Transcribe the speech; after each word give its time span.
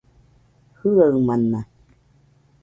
Jiaɨamana 0.79 1.59